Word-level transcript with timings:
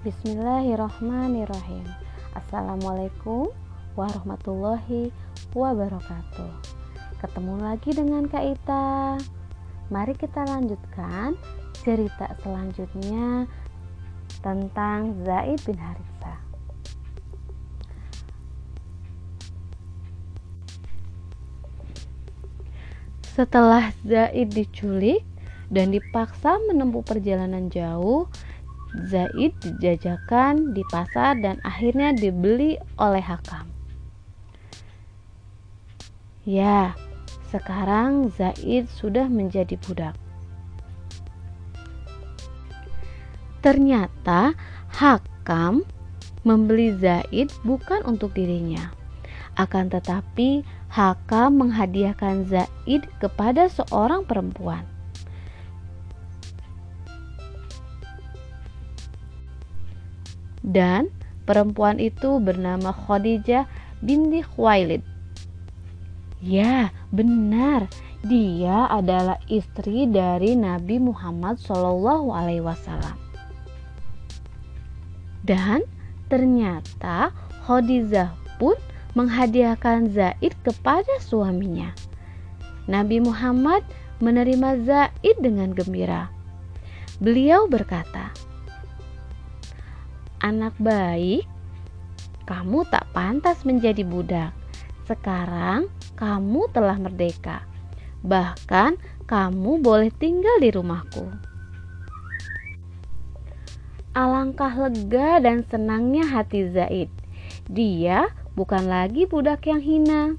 Bismillahirrahmanirrahim. 0.00 1.84
Assalamualaikum 2.32 3.52
warahmatullahi 3.92 5.12
wabarakatuh. 5.52 6.52
Ketemu 7.20 7.60
lagi 7.60 7.92
dengan 7.92 8.24
Kak 8.24 8.40
Ita. 8.40 9.20
Mari 9.92 10.16
kita 10.16 10.48
lanjutkan 10.48 11.36
cerita 11.84 12.32
selanjutnya 12.40 13.44
tentang 14.40 15.20
Zaid 15.20 15.60
bin 15.68 15.76
Haritha. 15.76 16.40
Setelah 23.36 23.92
Zaid 24.08 24.48
diculik 24.48 25.20
dan 25.68 25.92
dipaksa 25.92 26.56
menempuh 26.72 27.04
perjalanan 27.04 27.68
jauh, 27.68 28.32
Zaid 28.90 29.54
dijajakan 29.62 30.74
di 30.74 30.82
pasar 30.90 31.38
dan 31.38 31.62
akhirnya 31.62 32.10
dibeli 32.10 32.74
oleh 32.98 33.22
Hakam. 33.22 33.70
Ya, 36.42 36.98
sekarang 37.54 38.34
Zaid 38.34 38.90
sudah 38.90 39.30
menjadi 39.30 39.78
budak. 39.78 40.18
Ternyata 43.62 44.56
Hakam 44.90 45.86
membeli 46.42 46.96
Zaid 46.96 47.52
bukan 47.62 48.02
untuk 48.08 48.34
dirinya. 48.34 48.90
Akan 49.54 49.92
tetapi 49.92 50.66
Hakam 50.90 51.62
menghadiahkan 51.62 52.48
Zaid 52.48 53.06
kepada 53.22 53.70
seorang 53.70 54.26
perempuan. 54.26 54.82
Dan 60.60 61.08
perempuan 61.48 61.96
itu 61.96 62.38
bernama 62.38 62.92
Khadijah 62.92 63.64
binti 64.04 64.44
Khuwailid. 64.44 65.04
Ya, 66.40 66.92
benar. 67.12 67.88
Dia 68.20 68.84
adalah 68.92 69.40
istri 69.48 70.04
dari 70.04 70.52
Nabi 70.52 71.00
Muhammad 71.00 71.56
Shallallahu 71.56 72.28
Alaihi 72.36 72.60
Wasallam. 72.60 73.16
Dan 75.40 75.88
ternyata 76.28 77.32
Khadijah 77.64 78.36
pun 78.60 78.76
menghadiahkan 79.16 80.12
Zaid 80.12 80.52
kepada 80.60 81.16
suaminya. 81.24 81.96
Nabi 82.84 83.24
Muhammad 83.24 83.80
menerima 84.20 84.84
Zaid 84.84 85.36
dengan 85.40 85.72
gembira. 85.72 86.28
Beliau 87.24 87.68
berkata, 87.68 88.32
"Anak 90.40 90.72
baik, 90.80 91.44
kamu 92.48 92.88
tak 92.88 93.06
pantas 93.12 93.60
menjadi 93.68 94.00
budak. 94.02 94.56
Sekarang 95.04 95.92
kamu 96.16 96.66
telah 96.72 96.96
merdeka. 96.96 97.60
Bahkan 98.24 98.96
kamu 99.28 99.84
boleh 99.84 100.08
tinggal 100.16 100.56
di 100.60 100.72
rumahku. 100.72 101.28
Alangkah 104.16 104.74
lega 104.74 105.38
dan 105.38 105.62
senangnya 105.68 106.26
hati 106.26 106.66
Zaid. 106.72 107.12
Dia 107.70 108.32
bukan 108.58 108.90
lagi 108.90 109.30
budak 109.30 109.68
yang 109.70 109.78
hina. 109.78 110.34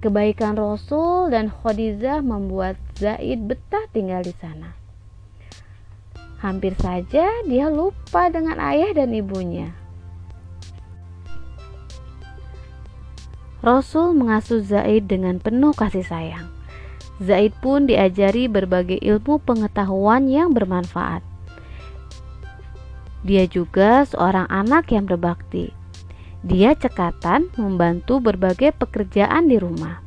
Kebaikan 0.00 0.56
Rasul 0.56 1.28
dan 1.28 1.52
Khadijah 1.52 2.24
membuat 2.24 2.80
Zaid 2.96 3.44
betah 3.44 3.84
tinggal 3.92 4.24
di 4.24 4.32
sana. 4.38 4.79
Hampir 6.40 6.72
saja 6.80 7.28
dia 7.44 7.68
lupa 7.68 8.32
dengan 8.32 8.56
ayah 8.56 8.96
dan 8.96 9.12
ibunya. 9.12 9.76
Rasul 13.60 14.16
mengasuh 14.16 14.64
Zaid 14.64 15.04
dengan 15.04 15.36
penuh 15.36 15.76
kasih 15.76 16.00
sayang. 16.00 16.48
Zaid 17.20 17.52
pun 17.60 17.84
diajari 17.84 18.48
berbagai 18.48 18.96
ilmu 19.04 19.36
pengetahuan 19.44 20.32
yang 20.32 20.56
bermanfaat. 20.56 21.20
Dia 23.20 23.44
juga 23.44 24.08
seorang 24.08 24.48
anak 24.48 24.88
yang 24.96 25.04
berbakti. 25.04 25.76
Dia 26.40 26.72
cekatan 26.72 27.52
membantu 27.60 28.16
berbagai 28.16 28.72
pekerjaan 28.80 29.52
di 29.52 29.60
rumah. 29.60 30.00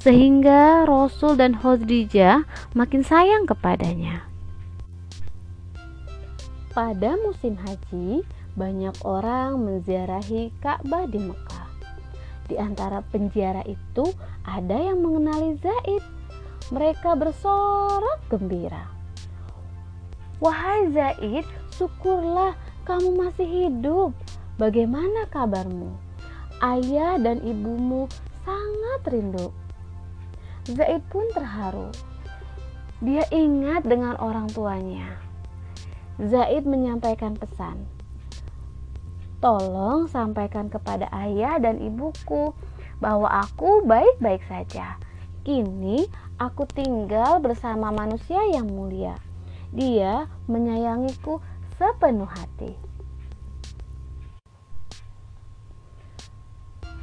Sehingga 0.00 0.88
Rasul 0.88 1.36
dan 1.36 1.60
Khadijah 1.60 2.48
makin 2.72 3.04
sayang 3.04 3.44
kepadanya. 3.44 4.24
Pada 6.76 7.16
musim 7.24 7.56
haji, 7.56 8.20
banyak 8.52 8.92
orang 9.00 9.64
menziarahi 9.64 10.52
Ka'bah 10.60 11.08
di 11.08 11.16
Mekah. 11.24 11.72
Di 12.52 12.60
antara 12.60 13.00
penjara 13.00 13.64
itu 13.64 14.12
ada 14.44 14.76
yang 14.76 15.00
mengenali 15.00 15.56
Zaid. 15.56 16.04
Mereka 16.68 17.16
bersorak 17.16 18.28
gembira. 18.28 18.92
Wahai 20.36 20.92
Zaid, 20.92 21.48
syukurlah 21.80 22.52
kamu 22.84 23.24
masih 23.24 23.48
hidup. 23.48 24.12
Bagaimana 24.60 25.24
kabarmu? 25.32 25.96
Ayah 26.60 27.16
dan 27.16 27.40
ibumu 27.40 28.04
sangat 28.44 29.16
rindu. 29.16 29.48
Zaid 30.68 31.00
pun 31.08 31.24
terharu. 31.32 31.88
Dia 33.00 33.24
ingat 33.32 33.88
dengan 33.88 34.20
orang 34.20 34.52
tuanya. 34.52 35.25
Zaid 36.16 36.64
menyampaikan 36.64 37.36
pesan, 37.36 37.84
Tolong 39.36 40.08
sampaikan 40.08 40.72
kepada 40.72 41.12
ayah 41.12 41.60
dan 41.60 41.76
ibuku 41.76 42.56
bahwa 42.96 43.28
aku 43.28 43.84
baik-baik 43.84 44.40
saja. 44.48 44.96
Kini 45.44 46.08
aku 46.40 46.64
tinggal 46.64 47.38
bersama 47.44 47.92
manusia 47.92 48.40
yang 48.48 48.64
mulia. 48.64 49.20
Dia 49.76 50.24
menyayangiku 50.48 51.44
sepenuh 51.76 52.26
hati. 52.26 52.72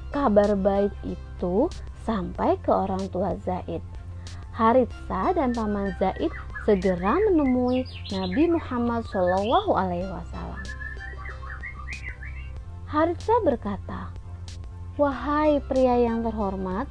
Kabar 0.09 0.57
baik 0.57 0.93
itu 1.05 1.69
sampai 2.01 2.57
ke 2.65 2.73
orang 2.73 3.07
tua 3.13 3.37
Zaid. 3.45 3.85
Haritsa 4.57 5.37
dan 5.37 5.53
paman 5.53 5.93
Zaid 6.01 6.33
segera 6.63 7.19
menemui 7.19 7.83
Nabi 8.07 8.47
Muhammad 8.47 9.03
Shallallahu 9.11 9.71
Alaihi 9.75 10.07
Wasallam. 10.07 10.63
Haritsa 12.87 13.35
berkata, 13.43 14.13
Wahai 14.95 15.59
pria 15.65 15.99
yang 15.99 16.23
terhormat, 16.23 16.87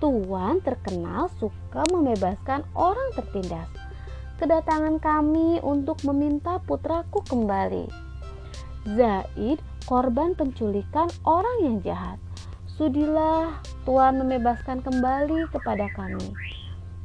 Tuan 0.00 0.64
terkenal 0.64 1.28
suka 1.36 1.84
membebaskan 1.92 2.64
orang 2.72 3.12
tertindas. 3.12 3.68
Kedatangan 4.40 4.96
kami 4.96 5.60
untuk 5.60 6.00
meminta 6.08 6.56
putraku 6.64 7.20
kembali. 7.28 7.84
Zaid, 8.96 9.60
korban 9.84 10.32
penculikan 10.32 11.12
orang 11.28 11.56
yang 11.60 11.76
jahat. 11.84 12.16
Sudilah 12.80 13.60
Tuan 13.84 14.16
membebaskan 14.24 14.80
kembali 14.80 15.52
kepada 15.52 15.92
kami. 15.92 16.32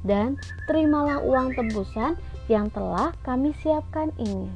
Dan 0.06 0.38
terimalah 0.70 1.26
uang 1.26 1.58
tebusan 1.58 2.14
yang 2.46 2.70
telah 2.70 3.10
kami 3.26 3.58
siapkan 3.58 4.14
ini. 4.22 4.48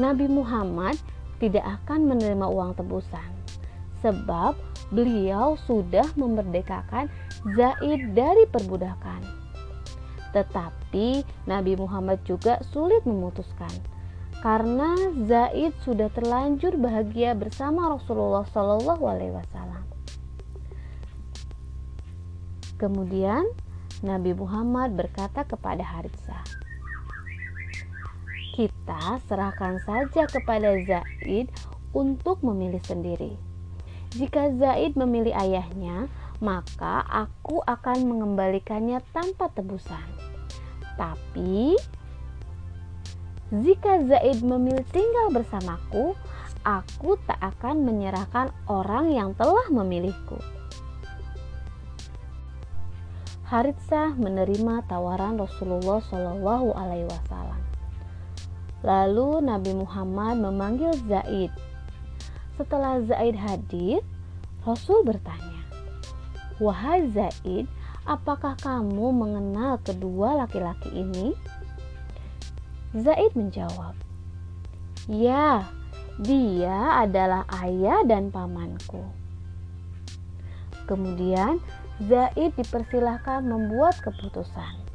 Nabi 0.00 0.24
Muhammad 0.30 0.96
tidak 1.36 1.66
akan 1.82 2.08
menerima 2.08 2.46
uang 2.48 2.78
tebusan 2.80 3.28
sebab 4.00 4.54
beliau 4.94 5.58
sudah 5.68 6.06
memerdekakan 6.16 7.10
Zaid 7.54 8.16
dari 8.16 8.48
perbudakan. 8.48 9.20
Tetapi 10.32 11.26
Nabi 11.50 11.72
Muhammad 11.76 12.22
juga 12.24 12.62
sulit 12.72 13.04
memutuskan 13.04 13.70
karena 14.38 14.94
Zaid 15.26 15.74
sudah 15.82 16.08
terlanjur 16.14 16.78
bahagia 16.78 17.34
bersama 17.34 17.90
Rasulullah 17.98 18.46
Shallallahu 18.54 19.02
Alaihi 19.02 19.34
Wasallam. 19.34 19.67
Kemudian 22.78 23.42
Nabi 24.06 24.32
Muhammad 24.38 24.94
berkata 24.94 25.42
kepada 25.42 25.82
Haritsah, 25.82 26.46
kita 28.54 29.18
serahkan 29.26 29.82
saja 29.82 30.30
kepada 30.30 30.78
Zaid 30.86 31.50
untuk 31.90 32.38
memilih 32.46 32.82
sendiri. 32.86 33.34
Jika 34.14 34.54
Zaid 34.56 34.94
memilih 34.94 35.34
ayahnya, 35.34 36.06
maka 36.38 37.02
aku 37.06 37.58
akan 37.66 38.06
mengembalikannya 38.06 39.02
tanpa 39.10 39.50
tebusan. 39.50 40.06
Tapi 40.94 41.74
jika 43.48 44.06
Zaid 44.06 44.46
memilih 44.46 44.86
tinggal 44.94 45.34
bersamaku, 45.34 46.14
aku 46.62 47.18
tak 47.26 47.40
akan 47.42 47.82
menyerahkan 47.82 48.54
orang 48.70 49.10
yang 49.10 49.34
telah 49.34 49.66
memilihku. 49.70 50.38
Haritsah 53.48 54.12
menerima 54.12 54.84
tawaran 54.92 55.40
Rasulullah 55.40 56.04
Shallallahu 56.04 56.68
Alaihi 56.76 57.08
Wasallam. 57.08 57.56
Lalu 58.84 59.40
Nabi 59.40 59.72
Muhammad 59.72 60.36
memanggil 60.36 60.92
Zaid. 61.08 61.48
Setelah 62.60 63.00
Zaid 63.08 63.40
hadir, 63.40 64.04
Rasul 64.68 65.00
bertanya, 65.00 65.64
"Wahai 66.60 67.08
Zaid, 67.08 67.64
apakah 68.04 68.52
kamu 68.60 69.16
mengenal 69.16 69.80
kedua 69.80 70.44
laki-laki 70.44 70.92
ini?" 70.92 71.32
Zaid 72.92 73.32
menjawab, 73.32 73.96
"Ya, 75.08 75.64
dia 76.20 77.00
adalah 77.00 77.48
ayah 77.64 78.04
dan 78.04 78.28
pamanku." 78.28 79.08
Kemudian 80.84 81.64
Zaid 81.98 82.54
dipersilahkan 82.54 83.42
membuat 83.42 83.98
keputusan. 83.98 84.86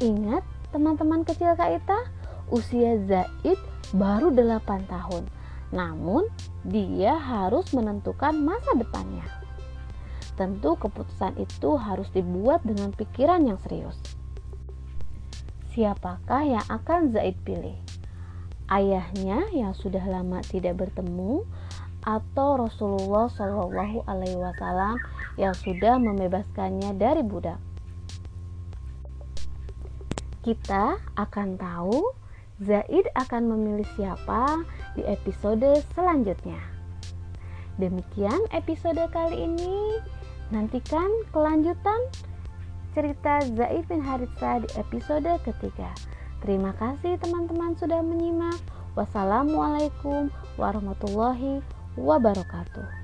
Ingat 0.00 0.40
teman-teman 0.72 1.28
kecil 1.28 1.52
Kaita, 1.52 2.08
usia 2.48 2.96
Zaid 3.04 3.60
baru 3.92 4.32
8 4.32 4.88
tahun. 4.88 5.28
Namun, 5.76 6.24
dia 6.64 7.20
harus 7.20 7.68
menentukan 7.76 8.32
masa 8.32 8.72
depannya. 8.72 9.28
Tentu 10.40 10.74
keputusan 10.80 11.36
itu 11.36 11.76
harus 11.76 12.08
dibuat 12.10 12.64
dengan 12.64 12.96
pikiran 12.96 13.44
yang 13.44 13.60
serius. 13.60 14.00
Siapakah 15.76 16.42
yang 16.48 16.64
akan 16.72 17.12
Zaid 17.12 17.36
pilih? 17.44 17.76
Ayahnya 18.72 19.52
yang 19.52 19.76
sudah 19.76 20.00
lama 20.00 20.40
tidak 20.40 20.80
bertemu 20.80 21.44
atau 22.04 22.60
Rasulullah 22.60 23.26
Shallallahu 23.32 24.04
Alaihi 24.04 24.36
Wasallam 24.36 25.00
yang 25.40 25.56
sudah 25.56 25.96
membebaskannya 25.96 26.94
dari 27.00 27.24
budak? 27.24 27.58
Kita 30.44 31.00
akan 31.16 31.56
tahu 31.56 32.04
Zaid 32.62 33.10
akan 33.18 33.50
memilih 33.50 33.88
siapa 33.98 34.62
di 34.94 35.02
episode 35.08 35.82
selanjutnya. 35.96 36.60
Demikian 37.82 38.46
episode 38.54 39.00
kali 39.10 39.50
ini. 39.50 39.98
Nantikan 40.54 41.10
kelanjutan 41.34 41.98
cerita 42.94 43.42
Zaid 43.58 43.90
bin 43.90 43.98
Haritsa 43.98 44.62
di 44.62 44.68
episode 44.78 45.26
ketiga. 45.42 45.90
Terima 46.44 46.70
kasih 46.78 47.18
teman-teman 47.18 47.74
sudah 47.74 47.98
menyimak. 48.04 48.60
Wassalamualaikum 48.94 50.30
warahmatullahi 50.54 51.58
wabarakatuh. 51.96 53.03